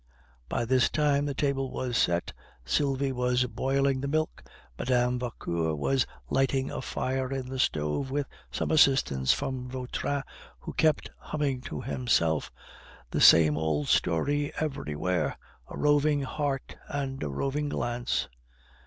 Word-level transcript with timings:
By 0.49 0.65
this 0.65 0.89
time 0.89 1.27
the 1.27 1.35
table 1.35 1.69
was 1.69 1.95
set. 1.95 2.33
Sylvie 2.65 3.11
was 3.11 3.45
boiling 3.45 4.01
the 4.01 4.07
milk, 4.07 4.41
Mme. 4.79 5.17
Vauquer 5.19 5.75
was 5.75 6.07
lighting 6.27 6.71
a 6.71 6.81
fire 6.81 7.31
in 7.31 7.45
the 7.49 7.59
stove 7.59 8.09
with 8.09 8.25
some 8.49 8.71
assistance 8.71 9.31
from 9.31 9.69
Vautrin, 9.69 10.23
who 10.61 10.73
kept 10.73 11.11
humming 11.19 11.61
to 11.69 11.81
himself: 11.81 12.51
"The 13.11 13.21
same 13.21 13.55
old 13.59 13.89
story 13.89 14.51
everywhere, 14.57 15.37
A 15.69 15.77
roving 15.77 16.23
heart 16.23 16.77
and 16.89 17.21
a 17.21 17.29
roving 17.29 17.69
glance." 17.69 18.27